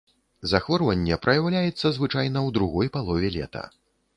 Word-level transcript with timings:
Захворванне 0.51 1.17
праяўляецца 1.27 1.91
звычайна 1.99 2.39
ў 2.47 2.49
другой 2.59 2.87
палове 2.97 3.27
лета. 3.37 3.63